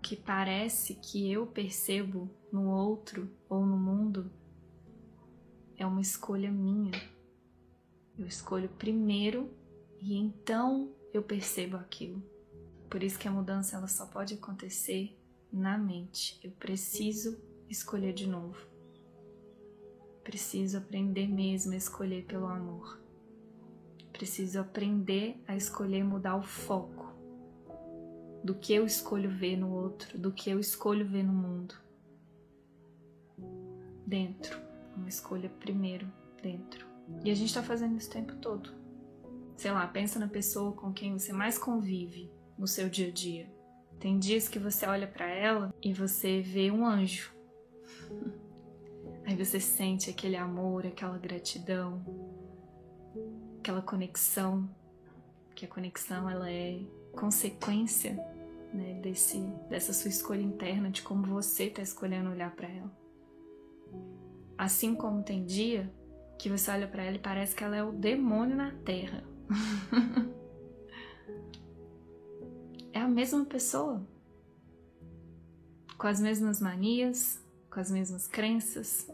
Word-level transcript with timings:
o 0.00 0.02
que 0.02 0.16
parece 0.16 0.94
que 0.94 1.30
eu 1.30 1.46
percebo 1.46 2.30
no 2.50 2.70
outro 2.70 3.30
ou 3.50 3.66
no 3.66 3.76
mundo 3.76 4.32
é 5.76 5.84
uma 5.84 6.00
escolha 6.00 6.50
minha. 6.50 6.92
Eu 8.18 8.26
escolho 8.26 8.70
primeiro 8.70 9.50
e 10.00 10.16
então 10.16 10.90
eu 11.12 11.22
percebo 11.22 11.76
aquilo. 11.76 12.22
Por 12.88 13.02
isso 13.02 13.18
que 13.18 13.28
a 13.28 13.30
mudança 13.30 13.76
ela 13.76 13.86
só 13.86 14.06
pode 14.06 14.32
acontecer 14.32 15.14
na 15.52 15.76
mente. 15.76 16.40
Eu 16.42 16.52
preciso 16.52 17.38
escolher 17.68 18.14
de 18.14 18.26
novo. 18.26 18.66
Preciso 20.24 20.78
aprender 20.78 21.28
mesmo 21.28 21.74
a 21.74 21.76
escolher 21.76 22.24
pelo 22.24 22.46
amor. 22.46 22.98
Preciso 24.14 24.60
aprender 24.60 25.38
a 25.46 25.54
escolher 25.54 26.02
mudar 26.02 26.36
o 26.36 26.42
foco 26.42 27.09
do 28.42 28.54
que 28.54 28.72
eu 28.72 28.84
escolho 28.86 29.30
ver 29.30 29.56
no 29.56 29.72
outro, 29.72 30.18
do 30.18 30.32
que 30.32 30.50
eu 30.50 30.58
escolho 30.58 31.06
ver 31.06 31.22
no 31.22 31.32
mundo. 31.32 31.74
Dentro, 34.06 34.58
uma 34.96 35.08
escolha 35.08 35.48
primeiro 35.48 36.10
dentro. 36.42 36.86
E 37.24 37.30
a 37.30 37.34
gente 37.34 37.52
tá 37.52 37.62
fazendo 37.62 37.96
isso 37.96 38.08
o 38.08 38.12
tempo 38.12 38.34
todo. 38.36 38.72
Sei 39.56 39.70
lá, 39.70 39.86
pensa 39.86 40.18
na 40.18 40.28
pessoa 40.28 40.72
com 40.72 40.92
quem 40.92 41.18
você 41.18 41.32
mais 41.32 41.58
convive 41.58 42.30
no 42.56 42.66
seu 42.66 42.88
dia 42.88 43.08
a 43.08 43.10
dia. 43.10 43.52
Tem 43.98 44.18
dias 44.18 44.48
que 44.48 44.58
você 44.58 44.86
olha 44.86 45.06
para 45.06 45.28
ela 45.28 45.74
e 45.82 45.92
você 45.92 46.40
vê 46.40 46.70
um 46.70 46.86
anjo. 46.86 47.34
Aí 49.26 49.36
você 49.36 49.60
sente 49.60 50.08
aquele 50.08 50.36
amor, 50.36 50.86
aquela 50.86 51.18
gratidão, 51.18 52.02
aquela 53.58 53.82
conexão, 53.82 54.68
que 55.54 55.66
a 55.66 55.68
conexão 55.68 56.28
ela 56.28 56.50
é 56.50 56.80
consequência 57.12 58.14
né, 58.72 59.00
desse, 59.02 59.40
dessa 59.68 59.92
sua 59.92 60.08
escolha 60.08 60.42
interna 60.42 60.90
de 60.90 61.02
como 61.02 61.26
você 61.26 61.64
está 61.64 61.82
escolhendo 61.82 62.30
olhar 62.30 62.54
para 62.54 62.68
ela. 62.68 62.90
Assim 64.56 64.94
como 64.94 65.22
tem 65.22 65.44
dia 65.44 65.92
que 66.38 66.48
você 66.48 66.70
olha 66.70 66.88
para 66.88 67.02
ela 67.02 67.16
e 67.16 67.20
parece 67.20 67.54
que 67.54 67.64
ela 67.64 67.76
é 67.76 67.82
o 67.82 67.92
demônio 67.92 68.56
na 68.56 68.72
terra. 68.84 69.24
é 72.92 73.00
a 73.00 73.08
mesma 73.08 73.44
pessoa, 73.44 74.06
com 75.98 76.06
as 76.06 76.20
mesmas 76.20 76.60
manias, 76.60 77.42
com 77.70 77.80
as 77.80 77.90
mesmas 77.90 78.26
crenças, 78.26 79.06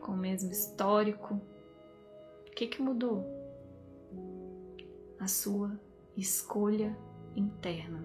com 0.00 0.12
o 0.12 0.16
mesmo 0.16 0.50
histórico. 0.50 1.40
O 2.46 2.50
que, 2.54 2.66
que 2.66 2.82
mudou? 2.82 3.24
A 5.18 5.26
sua 5.26 5.78
escolha 6.16 6.96
interna. 7.36 8.02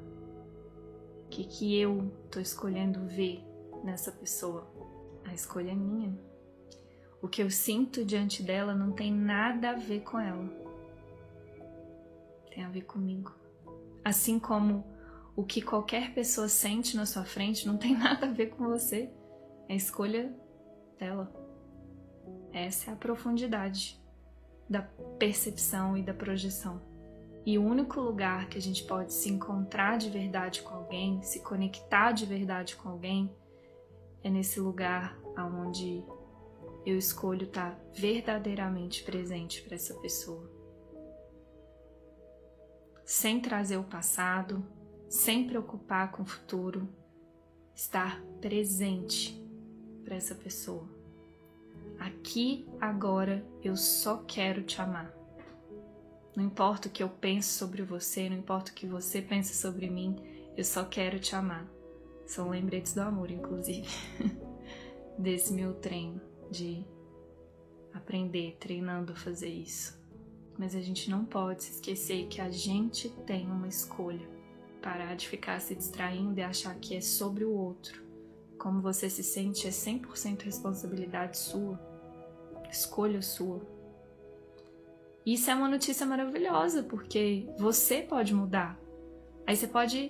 O 1.26 1.30
que, 1.30 1.44
que 1.44 1.78
eu 1.78 2.12
estou 2.26 2.42
escolhendo 2.42 3.06
ver 3.06 3.44
nessa 3.84 4.12
pessoa? 4.12 4.68
A 5.26 5.34
escolha 5.34 5.72
é 5.72 5.76
minha. 5.76 6.18
O 7.22 7.28
que 7.28 7.42
eu 7.42 7.50
sinto 7.50 8.06
diante 8.06 8.44
dela 8.44 8.74
não 8.74 8.92
tem 8.92 9.12
nada 9.12 9.72
a 9.72 9.76
ver 9.76 10.02
com 10.02 10.20
ela. 10.20 10.48
Tem 12.54 12.64
a 12.64 12.70
ver 12.70 12.84
comigo. 12.84 13.34
Assim 14.04 14.40
como 14.40 14.86
o 15.36 15.44
que 15.44 15.62
qualquer 15.62 16.14
pessoa 16.14 16.48
sente 16.48 16.96
na 16.96 17.06
sua 17.06 17.26
frente 17.26 17.68
não 17.68 17.78
tem 17.78 17.94
nada 17.98 18.28
a 18.28 18.32
ver 18.32 18.48
com 18.48 18.66
você. 18.68 19.10
É 19.68 19.74
a 19.74 19.76
escolha 19.76 20.34
dela. 20.98 21.32
Essa 22.54 22.92
é 22.92 22.94
a 22.94 22.98
profundidade 22.98 24.00
da 24.70 24.82
percepção 25.20 25.98
e 25.98 26.04
da 26.04 26.14
projeção. 26.14 26.82
E 27.48 27.58
o 27.58 27.64
único 27.64 28.02
lugar 28.02 28.50
que 28.50 28.58
a 28.58 28.62
gente 28.62 28.84
pode 28.84 29.14
se 29.14 29.30
encontrar 29.30 29.98
de 29.98 30.10
verdade 30.10 30.62
com 30.62 30.76
alguém, 30.76 31.24
se 31.24 31.40
conectar 31.40 32.12
de 32.12 32.26
verdade 32.26 32.76
com 32.76 32.90
alguém, 32.90 33.34
é 34.22 34.30
nesse 34.30 34.60
lugar 34.60 35.18
aonde 35.34 36.04
eu 36.86 36.98
escolho 36.98 37.46
estar 37.46 37.80
verdadeiramente 37.94 39.02
presente 39.02 39.62
para 39.62 39.76
essa 39.76 39.94
pessoa. 39.94 40.52
Sem 43.06 43.40
trazer 43.40 43.78
o 43.78 43.84
passado, 43.86 44.62
sem 45.08 45.48
preocupar 45.48 46.12
com 46.12 46.24
o 46.24 46.28
futuro, 46.28 46.90
estar 47.74 48.22
presente 48.42 49.42
para 50.04 50.18
essa 50.18 50.36
pessoa. 50.36 50.86
Aqui, 51.98 52.68
agora, 52.82 53.48
eu 53.64 53.78
só 53.78 54.18
quero 54.28 54.64
te 54.64 54.82
amar. 54.82 55.17
Não 56.38 56.44
importa 56.44 56.88
o 56.88 56.92
que 56.92 57.02
eu 57.02 57.10
penso 57.10 57.58
sobre 57.58 57.82
você, 57.82 58.30
não 58.30 58.38
importa 58.38 58.72
o 58.72 58.76
que 58.76 58.86
você 58.86 59.24
pensa 59.24 59.56
sobre 59.56 59.90
mim, 59.90 60.16
eu 60.56 60.64
só 60.64 60.86
quero 60.86 61.18
te 61.20 61.36
amar. 61.36 61.68
São 62.28 62.52
lembretes 62.52 62.94
do 62.94 63.02
amor, 63.02 63.32
inclusive, 63.32 63.88
desse 65.18 65.52
meu 65.52 65.74
treino 65.74 66.22
de 66.52 66.86
aprender, 67.92 68.56
treinando 68.60 69.14
a 69.14 69.16
fazer 69.16 69.50
isso. 69.50 70.00
Mas 70.60 70.76
a 70.76 70.80
gente 70.80 71.10
não 71.10 71.26
pode 71.26 71.64
se 71.64 71.72
esquecer 71.72 72.28
que 72.28 72.40
a 72.40 72.52
gente 72.52 73.10
tem 73.26 73.50
uma 73.50 73.68
escolha. 73.68 74.30
Parar 74.80 75.16
de 75.16 75.28
ficar 75.28 75.60
se 75.60 75.74
distraindo 75.74 76.40
e 76.40 76.44
achar 76.44 76.76
que 76.76 76.96
é 76.96 77.02
sobre 77.02 77.46
o 77.46 77.52
outro. 77.52 78.06
Como 78.60 78.80
você 78.80 79.10
se 79.10 79.24
sente 79.24 79.66
é 79.66 79.72
100% 79.72 80.44
responsabilidade 80.44 81.36
sua, 81.36 81.80
escolha 82.70 83.24
sua. 83.24 83.76
Isso 85.28 85.52
é 85.52 85.56
uma 85.56 85.68
notícia 85.68 86.06
maravilhosa, 86.06 86.84
porque 86.84 87.50
você 87.60 88.02
pode 88.02 88.34
mudar. 88.34 88.80
Aí 89.46 89.58
você 89.58 89.68
pode 89.68 90.10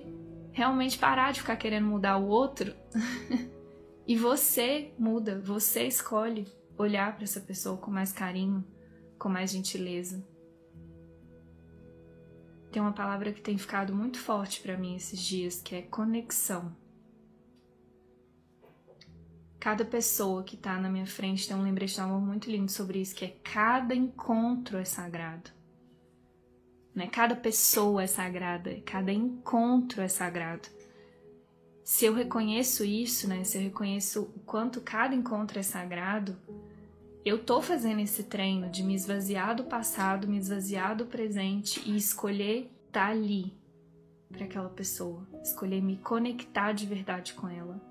realmente 0.51 0.95
parar 0.99 1.33
de 1.33 1.39
ficar 1.39 1.55
querendo 1.55 1.87
mudar 1.87 2.17
o 2.17 2.27
outro. 2.27 2.75
e 4.07 4.15
você 4.15 4.93
muda, 4.95 5.41
você 5.41 5.87
escolhe 5.87 6.45
olhar 6.77 7.15
para 7.15 7.23
essa 7.23 7.39
pessoa 7.41 7.77
com 7.77 7.89
mais 7.89 8.11
carinho, 8.11 8.63
com 9.17 9.27
mais 9.27 9.49
gentileza. 9.49 10.23
Tem 12.71 12.79
uma 12.79 12.93
palavra 12.93 13.33
que 13.33 13.41
tem 13.41 13.57
ficado 13.57 13.95
muito 13.95 14.19
forte 14.19 14.61
para 14.61 14.77
mim 14.77 14.95
esses 14.95 15.19
dias, 15.19 15.59
que 15.59 15.73
é 15.73 15.81
conexão. 15.81 16.75
Cada 19.67 19.83
pessoa 19.83 20.45
que 20.45 20.55
está 20.55 20.79
na 20.79 20.87
minha 20.89 21.05
frente 21.05 21.45
tem 21.45 21.57
um 21.57 21.61
lembrete 21.61 21.95
de 21.95 21.99
amor 21.99 22.21
muito 22.21 22.49
lindo 22.49 22.71
sobre 22.71 23.01
isso, 23.01 23.13
que 23.13 23.25
é 23.25 23.35
cada 23.43 23.93
encontro 23.93 24.77
é 24.77 24.85
sagrado. 24.85 25.51
Né? 26.95 27.07
Cada 27.07 27.35
pessoa 27.35 28.01
é 28.01 28.07
sagrada, 28.07 28.79
cada 28.85 29.11
encontro 29.11 30.01
é 30.01 30.07
sagrado. 30.07 30.69
Se 31.83 32.05
eu 32.05 32.13
reconheço 32.13 32.85
isso, 32.85 33.27
né? 33.27 33.43
Se 33.43 33.57
eu 33.57 33.63
reconheço 33.63 34.31
o 34.33 34.39
quanto 34.45 34.79
cada 34.79 35.13
encontro 35.13 35.59
é 35.59 35.63
sagrado, 35.63 36.37
eu 37.25 37.37
tô 37.37 37.61
fazendo 37.61 37.99
esse 37.99 38.23
treino 38.23 38.69
de 38.69 38.81
me 38.83 38.95
esvaziar 38.95 39.53
do 39.53 39.65
passado, 39.65 40.29
me 40.29 40.37
esvaziar 40.37 40.95
do 40.95 41.07
presente 41.07 41.83
e 41.85 41.97
escolher 41.97 42.71
estar 42.87 43.07
tá 43.07 43.11
ali 43.11 43.53
para 44.31 44.45
aquela 44.45 44.69
pessoa, 44.69 45.27
escolher 45.43 45.81
me 45.81 45.97
conectar 45.97 46.71
de 46.71 46.85
verdade 46.85 47.33
com 47.33 47.49
ela 47.49 47.85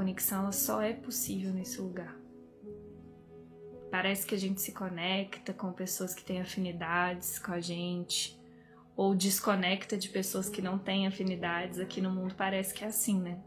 conexão 0.00 0.44
ela 0.44 0.52
só 0.52 0.80
é 0.80 0.94
possível 0.94 1.52
nesse 1.52 1.78
lugar. 1.78 2.16
Parece 3.90 4.26
que 4.26 4.34
a 4.34 4.38
gente 4.38 4.58
se 4.62 4.72
conecta 4.72 5.52
com 5.52 5.74
pessoas 5.74 6.14
que 6.14 6.24
têm 6.24 6.40
afinidades 6.40 7.38
com 7.38 7.52
a 7.52 7.60
gente, 7.60 8.40
ou 8.96 9.14
desconecta 9.14 9.98
de 9.98 10.08
pessoas 10.08 10.48
que 10.48 10.62
não 10.62 10.78
têm 10.78 11.06
afinidades. 11.06 11.78
Aqui 11.78 12.00
no 12.00 12.10
mundo 12.10 12.34
parece 12.34 12.72
que 12.72 12.82
é 12.82 12.86
assim, 12.86 13.20
né? 13.20 13.42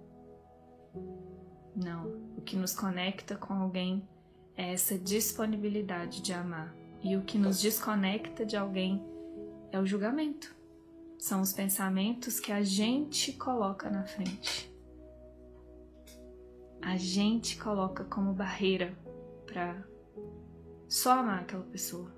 Não. 1.76 2.22
O 2.38 2.42
que 2.42 2.56
nos 2.56 2.76
conecta 2.76 3.36
com 3.36 3.56
alguém 3.56 4.08
é 4.56 4.74
essa 4.74 4.96
disponibilidade 4.96 6.22
de 6.22 6.34
amar. 6.34 6.76
E 7.02 7.18
o 7.18 7.24
que 7.24 7.40
nos 7.40 7.60
desconecta 7.60 8.46
de 8.46 8.56
alguém 8.56 9.04
é 9.72 9.80
o 9.80 9.88
julgamento. 9.88 10.56
São 11.18 11.42
os 11.42 11.52
pensamentos 11.52 12.40
que 12.40 12.52
a 12.52 12.62
gente 12.62 13.34
coloca 13.34 13.90
na 13.90 14.04
frente 14.04 14.72
a 16.86 16.98
gente 16.98 17.58
coloca 17.58 18.04
como 18.04 18.34
barreira 18.34 18.94
para 19.46 19.84
só 20.88 21.14
amar 21.20 21.42
aquela 21.42 21.64
pessoa. 21.64 22.14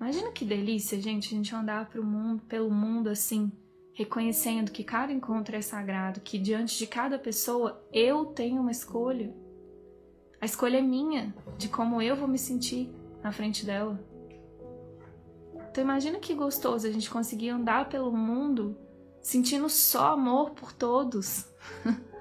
Imagina 0.00 0.32
que 0.32 0.44
delícia, 0.44 1.00
gente, 1.00 1.26
a 1.26 1.36
gente 1.36 1.54
andar 1.54 1.88
pro 1.88 2.02
mundo, 2.02 2.42
pelo 2.46 2.70
mundo 2.70 3.08
assim, 3.08 3.52
reconhecendo 3.92 4.72
que 4.72 4.82
cada 4.82 5.12
encontro 5.12 5.54
é 5.54 5.60
sagrado, 5.60 6.20
que 6.20 6.38
diante 6.38 6.78
de 6.78 6.86
cada 6.86 7.18
pessoa 7.18 7.86
eu 7.92 8.26
tenho 8.26 8.60
uma 8.60 8.70
escolha. 8.70 9.34
A 10.40 10.46
escolha 10.46 10.78
é 10.78 10.82
minha 10.82 11.34
de 11.58 11.68
como 11.68 12.00
eu 12.00 12.16
vou 12.16 12.26
me 12.26 12.38
sentir 12.38 12.90
na 13.22 13.32
frente 13.32 13.66
dela. 13.66 14.02
Então 15.70 15.84
imagina 15.84 16.18
que 16.18 16.34
gostoso 16.34 16.86
a 16.86 16.90
gente 16.90 17.10
conseguir 17.10 17.50
andar 17.50 17.88
pelo 17.88 18.10
mundo 18.10 18.76
sentindo 19.20 19.68
só 19.68 20.14
amor 20.14 20.50
por 20.50 20.72
todos. 20.72 21.46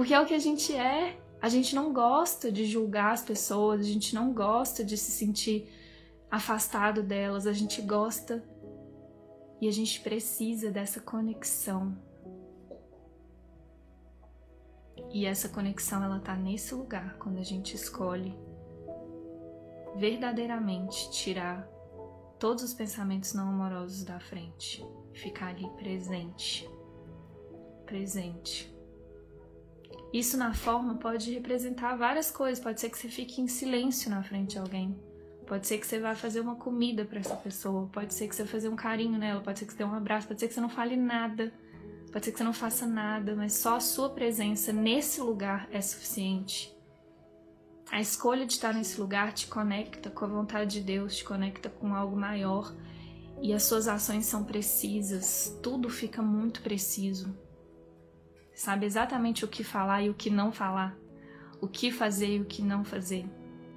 Porque 0.00 0.14
é 0.14 0.18
o 0.18 0.24
que 0.24 0.32
a 0.32 0.38
gente 0.38 0.74
é. 0.74 1.20
A 1.42 1.50
gente 1.50 1.74
não 1.74 1.92
gosta 1.92 2.50
de 2.50 2.64
julgar 2.64 3.12
as 3.12 3.22
pessoas, 3.22 3.82
a 3.82 3.84
gente 3.84 4.14
não 4.14 4.32
gosta 4.32 4.82
de 4.82 4.96
se 4.96 5.10
sentir 5.10 5.70
afastado 6.30 7.02
delas, 7.02 7.46
a 7.46 7.52
gente 7.52 7.82
gosta 7.82 8.42
e 9.60 9.68
a 9.68 9.70
gente 9.70 10.00
precisa 10.00 10.70
dessa 10.70 11.02
conexão. 11.02 11.94
E 15.12 15.26
essa 15.26 15.50
conexão 15.50 16.02
ela 16.02 16.18
tá 16.18 16.34
nesse 16.34 16.74
lugar 16.74 17.18
quando 17.18 17.36
a 17.36 17.44
gente 17.44 17.76
escolhe 17.76 18.34
verdadeiramente 19.96 21.10
tirar 21.10 21.68
todos 22.38 22.64
os 22.64 22.72
pensamentos 22.72 23.34
não 23.34 23.50
amorosos 23.50 24.02
da 24.02 24.18
frente, 24.18 24.82
ficar 25.12 25.48
ali 25.48 25.68
presente. 25.76 26.66
Presente. 27.84 28.79
Isso 30.12 30.36
na 30.36 30.52
forma 30.52 30.96
pode 30.96 31.32
representar 31.32 31.96
várias 31.96 32.30
coisas. 32.30 32.62
Pode 32.62 32.80
ser 32.80 32.90
que 32.90 32.98
você 32.98 33.08
fique 33.08 33.40
em 33.40 33.46
silêncio 33.46 34.10
na 34.10 34.22
frente 34.22 34.52
de 34.52 34.58
alguém. 34.58 34.98
Pode 35.46 35.66
ser 35.66 35.78
que 35.78 35.86
você 35.86 36.00
vá 36.00 36.14
fazer 36.14 36.40
uma 36.40 36.56
comida 36.56 37.04
para 37.04 37.20
essa 37.20 37.36
pessoa. 37.36 37.88
Pode 37.92 38.12
ser 38.14 38.26
que 38.28 38.34
você 38.34 38.42
vá 38.42 38.48
fazer 38.48 38.68
um 38.68 38.76
carinho 38.76 39.18
nela. 39.18 39.40
Pode 39.40 39.60
ser 39.60 39.66
que 39.66 39.72
você 39.72 39.78
dê 39.78 39.84
um 39.84 39.94
abraço. 39.94 40.26
Pode 40.26 40.40
ser 40.40 40.48
que 40.48 40.54
você 40.54 40.60
não 40.60 40.68
fale 40.68 40.96
nada. 40.96 41.52
Pode 42.12 42.24
ser 42.24 42.32
que 42.32 42.38
você 42.38 42.44
não 42.44 42.52
faça 42.52 42.86
nada. 42.86 43.36
Mas 43.36 43.54
só 43.54 43.76
a 43.76 43.80
sua 43.80 44.10
presença 44.10 44.72
nesse 44.72 45.20
lugar 45.20 45.68
é 45.70 45.80
suficiente. 45.80 46.76
A 47.88 48.00
escolha 48.00 48.46
de 48.46 48.52
estar 48.52 48.74
nesse 48.74 49.00
lugar 49.00 49.32
te 49.32 49.46
conecta 49.46 50.10
com 50.10 50.24
a 50.24 50.28
vontade 50.28 50.78
de 50.78 50.80
Deus, 50.80 51.16
te 51.16 51.24
conecta 51.24 51.68
com 51.68 51.94
algo 51.94 52.16
maior. 52.16 52.74
E 53.40 53.52
as 53.52 53.62
suas 53.62 53.86
ações 53.86 54.26
são 54.26 54.42
precisas. 54.42 55.56
Tudo 55.62 55.88
fica 55.88 56.20
muito 56.20 56.62
preciso 56.62 57.32
sabe 58.60 58.84
exatamente 58.84 59.42
o 59.42 59.48
que 59.48 59.64
falar 59.64 60.02
e 60.02 60.10
o 60.10 60.14
que 60.14 60.28
não 60.28 60.52
falar, 60.52 60.94
o 61.62 61.66
que 61.66 61.90
fazer 61.90 62.36
e 62.36 62.40
o 62.40 62.44
que 62.44 62.60
não 62.60 62.84
fazer. 62.84 63.24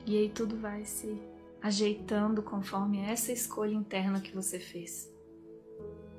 E 0.06 0.18
aí 0.18 0.28
tudo 0.28 0.58
vai 0.58 0.84
se 0.84 1.18
ajeitando 1.62 2.44
conforme 2.44 3.00
essa 3.00 3.32
escolha 3.32 3.74
interna 3.74 4.20
que 4.20 4.36
você 4.36 4.60
fez, 4.60 5.10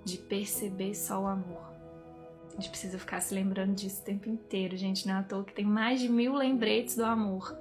de 0.02 0.16
perceber 0.16 0.94
só 0.94 1.20
o 1.20 1.26
amor. 1.26 1.74
A 2.48 2.54
gente 2.54 2.70
precisa 2.70 2.98
ficar 2.98 3.20
se 3.20 3.34
lembrando 3.34 3.74
disso 3.74 4.00
o 4.00 4.04
tempo 4.04 4.30
inteiro, 4.30 4.78
gente. 4.78 5.06
Não 5.06 5.16
é 5.16 5.18
à 5.18 5.22
toa 5.22 5.44
que 5.44 5.52
tem 5.52 5.66
mais 5.66 6.00
de 6.00 6.08
mil 6.08 6.34
lembretes 6.34 6.96
do 6.96 7.04
amor. 7.04 7.54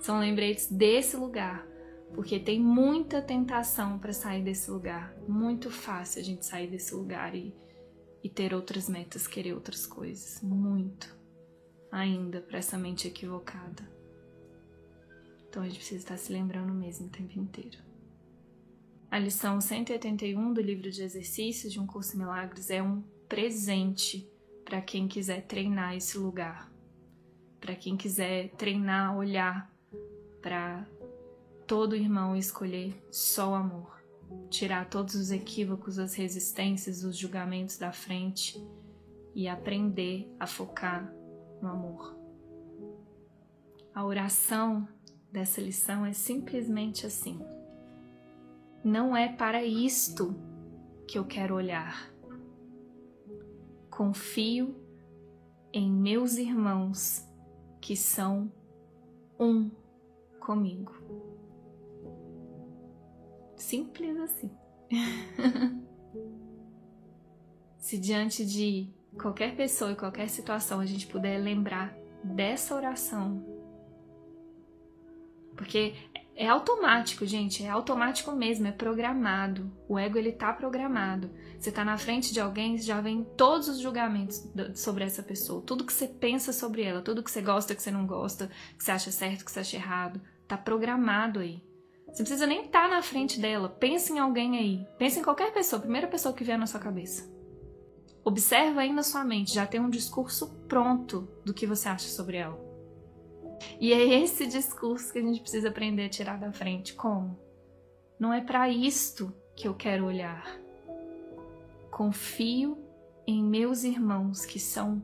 São 0.00 0.18
lembretes 0.18 0.66
desse 0.66 1.16
lugar, 1.16 1.64
porque 2.12 2.40
tem 2.40 2.58
muita 2.58 3.22
tentação 3.22 3.96
para 3.96 4.12
sair 4.12 4.42
desse 4.42 4.68
lugar. 4.72 5.14
Muito 5.28 5.70
fácil 5.70 6.20
a 6.20 6.24
gente 6.24 6.44
sair 6.44 6.66
desse 6.66 6.92
lugar 6.96 7.32
e 7.36 7.54
e 8.22 8.28
ter 8.28 8.54
outras 8.54 8.88
metas, 8.88 9.26
querer 9.26 9.54
outras 9.54 9.86
coisas. 9.86 10.40
Muito 10.42 11.18
ainda 11.90 12.40
para 12.40 12.58
essa 12.58 12.78
mente 12.78 13.08
equivocada. 13.08 13.88
Então 15.48 15.62
a 15.62 15.66
gente 15.66 15.78
precisa 15.78 16.00
estar 16.00 16.16
se 16.16 16.32
lembrando 16.32 16.72
mesmo 16.72 17.06
o 17.06 17.10
tempo 17.10 17.38
inteiro. 17.38 17.78
A 19.10 19.18
lição 19.18 19.60
181 19.60 20.52
do 20.52 20.60
livro 20.60 20.90
de 20.90 21.02
exercícios 21.02 21.72
de 21.72 21.80
um 21.80 21.86
curso 21.86 22.16
milagres 22.18 22.68
é 22.68 22.82
um 22.82 23.02
presente 23.26 24.30
para 24.64 24.82
quem 24.82 25.08
quiser 25.08 25.46
treinar 25.46 25.96
esse 25.96 26.18
lugar. 26.18 26.70
Para 27.58 27.74
quem 27.74 27.96
quiser 27.96 28.50
treinar, 28.50 29.16
olhar 29.16 29.72
para 30.42 30.86
todo 31.66 31.96
irmão 31.96 32.36
e 32.36 32.38
escolher 32.38 32.94
só 33.10 33.52
o 33.52 33.54
amor 33.54 33.97
tirar 34.50 34.88
todos 34.88 35.14
os 35.14 35.30
equívocos, 35.30 35.98
as 35.98 36.14
resistências, 36.14 37.04
os 37.04 37.16
julgamentos 37.16 37.76
da 37.76 37.92
frente 37.92 38.62
e 39.34 39.46
aprender 39.46 40.34
a 40.38 40.46
focar 40.46 41.12
no 41.62 41.68
amor. 41.68 42.16
A 43.94 44.04
oração 44.04 44.88
dessa 45.30 45.60
lição 45.60 46.04
é 46.04 46.12
simplesmente 46.12 47.06
assim: 47.06 47.40
Não 48.82 49.16
é 49.16 49.28
para 49.28 49.64
isto 49.64 50.34
que 51.06 51.18
eu 51.18 51.24
quero 51.24 51.54
olhar. 51.54 52.12
Confio 53.90 54.76
em 55.72 55.90
meus 55.90 56.36
irmãos 56.36 57.26
que 57.80 57.96
são 57.96 58.52
um 59.38 59.70
comigo. 60.40 60.97
Simples 63.58 64.16
assim. 64.18 64.50
Se 67.78 67.98
diante 67.98 68.44
de 68.46 68.88
qualquer 69.20 69.54
pessoa 69.56 69.92
e 69.92 69.96
qualquer 69.96 70.28
situação 70.28 70.80
a 70.80 70.86
gente 70.86 71.06
puder 71.06 71.38
lembrar 71.38 71.94
dessa 72.22 72.74
oração, 72.74 73.44
porque 75.56 75.94
é 76.36 76.46
automático, 76.46 77.26
gente, 77.26 77.64
é 77.64 77.68
automático 77.68 78.30
mesmo, 78.30 78.68
é 78.68 78.70
programado. 78.70 79.72
O 79.88 79.98
ego 79.98 80.16
ele 80.16 80.30
tá 80.30 80.52
programado. 80.52 81.30
Você 81.58 81.72
tá 81.72 81.84
na 81.84 81.98
frente 81.98 82.32
de 82.32 82.40
alguém, 82.40 82.78
já 82.78 83.00
vem 83.00 83.24
todos 83.36 83.66
os 83.66 83.80
julgamentos 83.80 84.48
sobre 84.76 85.02
essa 85.02 85.20
pessoa, 85.20 85.62
tudo 85.62 85.84
que 85.84 85.92
você 85.92 86.06
pensa 86.06 86.52
sobre 86.52 86.84
ela, 86.84 87.02
tudo 87.02 87.24
que 87.24 87.30
você 87.30 87.42
gosta, 87.42 87.74
que 87.74 87.82
você 87.82 87.90
não 87.90 88.06
gosta, 88.06 88.48
que 88.78 88.84
você 88.84 88.92
acha 88.92 89.10
certo, 89.10 89.44
que 89.44 89.50
você 89.50 89.58
acha 89.58 89.76
errado, 89.76 90.20
tá 90.46 90.56
programado 90.56 91.40
aí. 91.40 91.60
Você 92.10 92.22
precisa 92.22 92.46
nem 92.46 92.64
estar 92.64 92.82
tá 92.82 92.88
na 92.88 93.02
frente 93.02 93.40
dela. 93.40 93.68
Pensa 93.68 94.12
em 94.12 94.18
alguém 94.18 94.58
aí. 94.58 94.86
Pensa 94.98 95.20
em 95.20 95.22
qualquer 95.22 95.52
pessoa, 95.52 95.80
primeira 95.80 96.06
pessoa 96.06 96.34
que 96.34 96.44
vier 96.44 96.58
na 96.58 96.66
sua 96.66 96.80
cabeça. 96.80 97.30
Observa 98.24 98.80
aí 98.80 98.92
na 98.92 99.02
sua 99.02 99.24
mente, 99.24 99.54
já 99.54 99.66
tem 99.66 99.80
um 99.80 99.88
discurso 99.88 100.50
pronto 100.68 101.28
do 101.44 101.54
que 101.54 101.66
você 101.66 101.88
acha 101.88 102.08
sobre 102.08 102.36
ela. 102.36 102.58
E 103.80 103.92
é 103.92 104.20
esse 104.20 104.46
discurso 104.46 105.12
que 105.12 105.18
a 105.18 105.22
gente 105.22 105.40
precisa 105.40 105.68
aprender 105.68 106.04
a 106.04 106.08
tirar 106.10 106.38
da 106.38 106.52
frente. 106.52 106.94
Como? 106.94 107.38
Não 108.18 108.32
é 108.32 108.40
para 108.40 108.68
isto 108.68 109.32
que 109.56 109.66
eu 109.66 109.74
quero 109.74 110.04
olhar. 110.04 110.60
Confio 111.90 112.76
em 113.26 113.42
meus 113.42 113.82
irmãos 113.84 114.44
que 114.44 114.58
são 114.58 115.02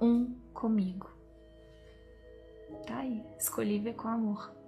um 0.00 0.34
comigo. 0.52 1.10
Tá 2.86 2.98
aí, 2.98 3.24
escolhi 3.38 3.78
ver 3.78 3.94
com 3.94 4.08
amor. 4.08 4.61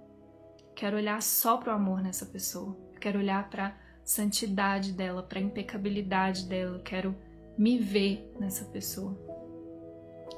Quero 0.75 0.97
olhar 0.97 1.21
só 1.21 1.57
para 1.57 1.71
o 1.71 1.75
amor 1.75 2.01
nessa 2.01 2.25
pessoa. 2.25 2.75
quero 2.99 3.19
olhar 3.19 3.49
para 3.49 3.67
a 3.67 3.75
santidade 4.03 4.91
dela, 4.91 5.23
para 5.23 5.39
impecabilidade 5.39 6.45
dela. 6.45 6.81
quero 6.83 7.15
me 7.57 7.79
ver 7.79 8.29
nessa 8.37 8.65
pessoa. 8.65 9.17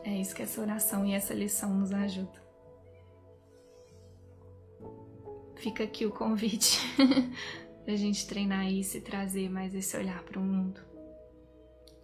É 0.03 0.15
isso 0.21 0.35
que 0.35 0.43
essa 0.43 0.61
oração 0.61 1.05
e 1.05 1.13
essa 1.13 1.33
lição 1.33 1.73
nos 1.73 1.91
ajuda. 1.91 2.45
Fica 5.55 5.83
aqui 5.83 6.05
o 6.05 6.11
convite 6.11 6.79
a 7.87 7.95
gente 7.95 8.27
treinar 8.27 8.71
isso 8.71 8.97
e 8.97 9.01
trazer 9.01 9.49
mais 9.49 9.73
esse 9.73 9.97
olhar 9.97 10.21
para 10.23 10.39
o 10.39 10.43
mundo. 10.43 10.79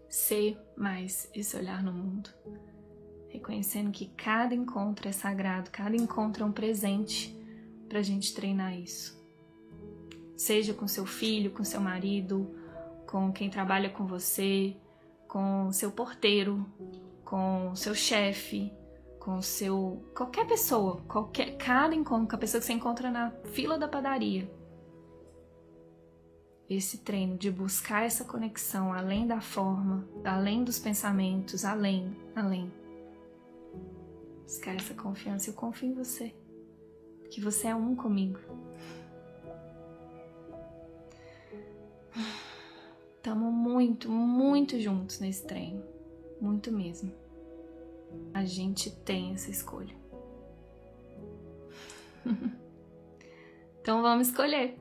Ser 0.09 0.57
mais 0.75 1.29
esse 1.35 1.55
olhar 1.55 1.83
no 1.83 1.93
mundo. 1.93 2.31
Reconhecendo 3.29 3.91
que 3.91 4.07
cada 4.07 4.55
encontro 4.55 5.07
é 5.07 5.11
sagrado, 5.11 5.69
cada 5.69 5.95
encontro 5.95 6.43
é 6.43 6.47
um 6.47 6.51
presente 6.51 7.42
para 7.93 7.99
a 7.99 8.03
gente 8.03 8.33
treinar 8.33 8.75
isso. 8.75 9.23
Seja 10.35 10.73
com 10.73 10.87
seu 10.87 11.05
filho, 11.05 11.51
com 11.51 11.63
seu 11.63 11.79
marido, 11.79 12.51
com 13.05 13.31
quem 13.31 13.51
trabalha 13.51 13.87
com 13.87 14.07
você, 14.07 14.75
com 15.27 15.71
seu 15.71 15.91
porteiro, 15.91 16.65
com 17.23 17.71
seu 17.75 17.93
chefe, 17.93 18.73
com 19.19 19.43
seu 19.43 20.03
qualquer 20.15 20.47
pessoa, 20.47 21.03
qualquer 21.07 21.55
cada 21.55 21.93
encontro, 21.93 22.35
a 22.35 22.39
pessoa 22.39 22.59
que 22.59 22.65
você 22.65 22.73
encontra 22.73 23.11
na 23.11 23.29
fila 23.51 23.77
da 23.77 23.87
padaria. 23.87 24.51
Esse 26.67 26.97
treino 26.97 27.37
de 27.37 27.51
buscar 27.51 28.07
essa 28.07 28.25
conexão 28.25 28.91
além 28.91 29.27
da 29.27 29.39
forma, 29.39 30.09
além 30.25 30.63
dos 30.63 30.79
pensamentos, 30.79 31.63
além, 31.63 32.17
além. 32.35 32.73
Buscar 34.41 34.77
essa 34.77 34.95
confiança, 34.95 35.51
eu 35.51 35.53
confio 35.53 35.89
em 35.89 35.93
você 35.93 36.33
que 37.33 37.41
você 37.41 37.69
é 37.69 37.75
um 37.75 37.95
comigo. 37.95 38.39
Estamos 43.17 43.51
muito, 43.51 44.07
muito 44.07 44.79
juntos 44.79 45.19
nesse 45.19 45.43
treino. 45.47 45.83
Muito 46.39 46.71
mesmo. 46.71 47.11
A 48.35 48.45
gente 48.45 48.91
tem 48.91 49.33
essa 49.33 49.49
escolha. 49.49 49.95
então 53.81 54.03
vamos 54.03 54.27
escolher. 54.27 54.77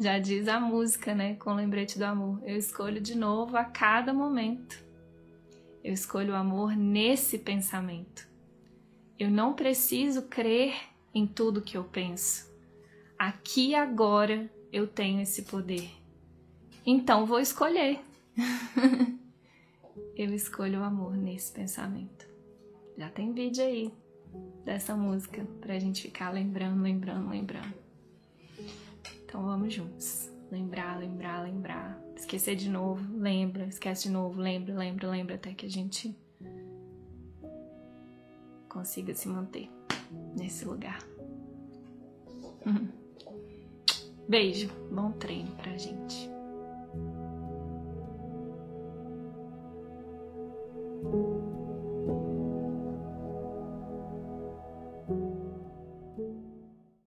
Já 0.00 0.18
diz 0.18 0.48
a 0.48 0.58
música, 0.58 1.14
né? 1.14 1.34
Com 1.34 1.50
o 1.50 1.54
lembrete 1.54 1.98
do 1.98 2.04
amor. 2.04 2.40
Eu 2.44 2.56
escolho 2.56 2.98
de 2.98 3.14
novo 3.14 3.58
a 3.58 3.64
cada 3.64 4.14
momento. 4.14 4.82
Eu 5.84 5.92
escolho 5.92 6.32
o 6.32 6.36
amor 6.36 6.74
nesse 6.74 7.38
pensamento. 7.38 8.26
Eu 9.18 9.30
não 9.30 9.52
preciso 9.52 10.22
crer 10.22 10.95
em 11.16 11.26
tudo 11.26 11.62
que 11.62 11.78
eu 11.78 11.84
penso. 11.84 12.54
Aqui 13.18 13.70
e 13.70 13.74
agora 13.74 14.50
eu 14.70 14.86
tenho 14.86 15.22
esse 15.22 15.44
poder. 15.44 15.90
Então 16.84 17.24
vou 17.24 17.40
escolher. 17.40 18.00
eu 20.14 20.34
escolho 20.34 20.80
o 20.80 20.84
amor 20.84 21.16
nesse 21.16 21.50
pensamento. 21.50 22.28
Já 22.98 23.08
tem 23.08 23.32
vídeo 23.32 23.64
aí 23.64 23.90
dessa 24.62 24.94
música 24.94 25.42
pra 25.58 25.78
gente 25.78 26.02
ficar 26.02 26.28
lembrando, 26.34 26.82
lembrando, 26.82 27.30
lembrando. 27.30 27.74
Então 29.24 29.42
vamos 29.42 29.72
juntos. 29.72 30.30
Lembrar, 30.50 30.98
lembrar, 30.98 31.42
lembrar. 31.44 31.98
Esquecer 32.14 32.56
de 32.56 32.68
novo, 32.68 33.02
lembra, 33.18 33.64
esquece 33.64 34.04
de 34.04 34.10
novo, 34.10 34.38
lembra, 34.38 34.74
lembra, 34.74 35.08
lembra, 35.08 35.34
até 35.36 35.54
que 35.54 35.64
a 35.64 35.70
gente 35.70 36.14
consiga 38.68 39.14
se 39.14 39.28
manter 39.28 39.75
nesse 40.36 40.64
lugar. 40.64 40.98
Beijo, 44.28 44.68
bom 44.90 45.12
treino 45.12 45.50
pra 45.52 45.76
gente. 45.76 46.35